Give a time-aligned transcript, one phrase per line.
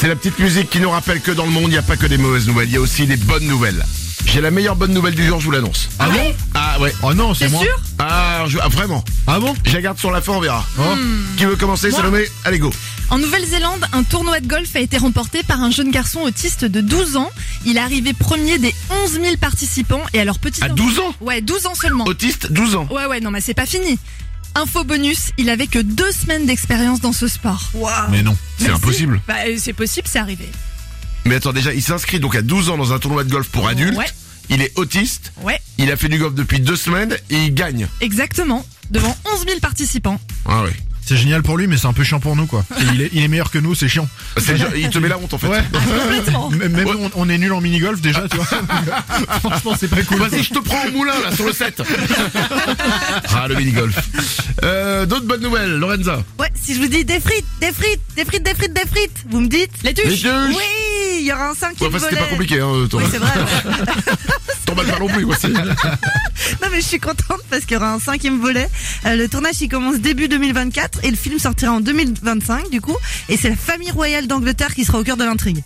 [0.00, 1.96] C'est la petite musique qui nous rappelle que dans le monde, il n'y a pas
[1.96, 3.84] que des mauvaises nouvelles, il y a aussi des bonnes nouvelles.
[4.26, 5.88] J'ai la meilleure bonne nouvelle du jour, je vous l'annonce.
[5.98, 6.92] Ah bon Ah ouais.
[7.02, 7.62] Oh non, c'est T'es moi.
[7.62, 9.02] sûr Ah, je- ah, vraiment.
[9.26, 10.64] Ah bon Je la garde sur la fin, on verra.
[10.78, 10.82] Oh.
[11.36, 11.98] Qui veut commencer, Moi.
[11.98, 12.70] Salomé Allez, go.
[13.10, 16.80] En Nouvelle-Zélande, un tournoi de golf a été remporté par un jeune garçon autiste de
[16.82, 17.30] 12 ans.
[17.64, 18.74] Il est arrivé premier des
[19.04, 22.04] 11 000 participants et alors petit À 12 ans Ouais, 12 ans seulement.
[22.04, 22.86] Autiste, 12 ans.
[22.90, 23.98] Ouais, ouais, non, mais c'est pas fini.
[24.58, 27.70] Info bonus, il avait que deux semaines d'expérience dans ce sport.
[28.10, 28.36] Mais non.
[28.58, 29.20] C'est impossible.
[29.28, 30.48] Bah, euh, c'est possible, c'est arrivé.
[31.26, 33.68] Mais attends, déjà, il s'inscrit donc à 12 ans dans un tournoi de golf pour
[33.68, 33.96] adultes.
[33.96, 34.10] Ouais.
[34.50, 35.32] Il est autiste.
[35.42, 37.86] Ouais, Il a fait du golf depuis deux semaines et il gagne.
[38.00, 38.66] exactement.
[38.90, 40.18] Devant 11 000 participants.
[40.46, 40.72] Ah ouais.
[41.08, 42.64] C'est génial pour lui, mais c'est un peu chiant pour nous, quoi.
[42.78, 44.06] Et il, est, il est meilleur que nous, c'est chiant.
[44.36, 45.46] C'est- il te met la honte en fait.
[45.48, 45.62] Ouais.
[45.72, 46.50] Complètement.
[46.52, 48.46] M- Même nous, on, on est nul en mini-golf déjà, tu vois.
[49.40, 50.18] Franchement, c'est pas cool.
[50.18, 51.82] Vas-y, je te prends au moulin là sur le 7.
[53.34, 53.96] ah le mini golf.
[54.64, 56.22] Euh, D'autres bonnes nouvelles, Lorenza.
[56.38, 59.24] Ouais, si je vous dis des frites, des frites, des frites, des frites, des frites,
[59.30, 60.04] vous me dites Les tuches.
[60.06, 60.26] Les tuches.
[60.50, 62.26] Oui, il y aura un cinquième Ouais, enfin, c'était volet.
[62.26, 62.86] pas compliqué, hein.
[62.90, 63.30] T'en Oui, c'est vrai.
[63.38, 63.74] ouais.
[64.68, 65.24] T'emballes pas non plus,
[66.62, 68.68] non mais je suis contente parce qu'il y aura un cinquième volet.
[69.06, 72.96] Euh, le tournage il commence début 2024 et le film sortira en 2025 du coup.
[73.28, 75.62] Et c'est la famille royale d'Angleterre qui sera au cœur de l'intrigue.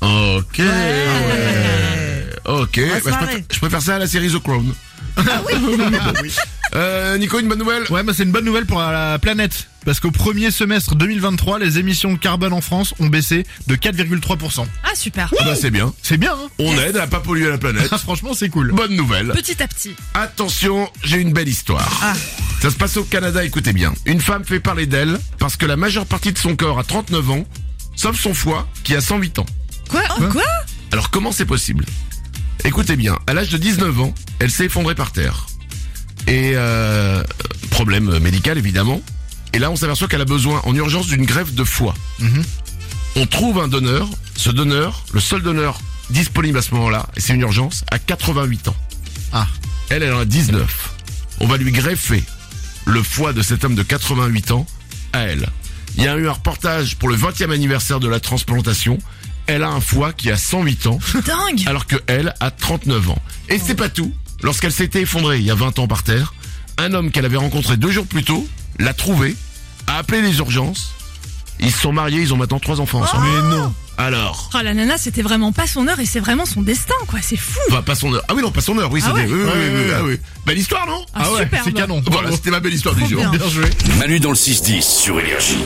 [0.00, 0.58] Ok.
[0.58, 2.26] ouais.
[2.46, 2.80] Ok.
[2.80, 3.44] Bah, je, préfère, marrer.
[3.50, 4.72] je préfère ça à la série The Crown.
[6.76, 9.68] Euh, Nico, une bonne nouvelle Ouais, bah c'est une bonne nouvelle pour la planète.
[9.84, 14.66] Parce qu'au premier semestre 2023, les émissions de carbone en France ont baissé de 4,3%.
[14.82, 15.32] Ah, super.
[15.38, 15.92] Ah bah c'est bien.
[16.02, 17.88] C'est bien, hein On aide à pas polluer la planète.
[17.92, 18.72] Ah, Franchement, c'est cool.
[18.72, 19.28] Bonne nouvelle.
[19.28, 19.94] Petit à petit.
[20.14, 22.02] Attention, j'ai une belle histoire.
[22.62, 23.92] Ça se passe au Canada, écoutez bien.
[24.06, 27.30] Une femme fait parler d'elle parce que la majeure partie de son corps a 39
[27.30, 27.44] ans,
[27.94, 29.46] sauf son foie qui a 108 ans.
[29.90, 30.02] Quoi?
[30.30, 30.42] Quoi?
[30.92, 31.84] Alors comment c'est possible?
[32.64, 35.46] Écoutez bien, à l'âge de 19 ans, elle s'est effondrée par terre.
[36.26, 37.22] Et euh,
[37.70, 39.02] problème médical évidemment.
[39.52, 41.94] Et là on s'aperçoit qu'elle a besoin en urgence d'une greffe de foie.
[42.18, 42.42] Mhm.
[43.16, 44.08] On trouve un donneur.
[44.36, 45.80] Ce donneur, le seul donneur
[46.10, 48.76] disponible à ce moment-là, et c'est une urgence, à 88 ans.
[49.32, 49.46] Ah.
[49.90, 50.90] Elle, elle en a 19.
[51.40, 52.22] On va lui greffer
[52.84, 54.66] le foie de cet homme de 88 ans
[55.12, 55.48] à elle.
[55.96, 58.98] Il y a eu un reportage pour le 20e anniversaire de la transplantation.
[59.46, 63.22] Elle a un foie qui a 108 ans, Dingue alors que elle a 39 ans.
[63.48, 64.12] Et c'est pas tout.
[64.44, 66.34] Lorsqu'elle s'était effondrée il y a 20 ans par terre,
[66.76, 68.46] un homme qu'elle avait rencontré deux jours plus tôt
[68.78, 69.34] l'a trouvée,
[69.86, 70.92] a appelé les urgences.
[71.60, 73.24] Ils se sont mariés, ils ont maintenant trois enfants ensemble.
[73.26, 73.72] Mais non.
[73.96, 77.20] Alors, Oh, la nana, c'était vraiment pas son heure et c'est vraiment son destin, quoi.
[77.22, 77.58] C'est fou.
[77.70, 78.22] enfin, pas son heure.
[78.28, 79.28] Ah oui, non, pas son heure, oui, Ah c'était.
[79.28, 79.94] ouais oui, oui, Ouais, oui, ouais, oui, ouais.
[79.96, 80.20] ah oui.
[80.44, 81.06] Belle histoire, non?
[81.14, 81.62] Ah, ouais, superbe.
[81.64, 82.02] c'est canon.
[82.10, 83.20] Voilà, c'était ma belle histoire du Trop jour.
[83.20, 83.30] bien.
[83.30, 83.70] Bien joué.
[83.98, 85.56] Manu dans le 6-10 sur Énergie.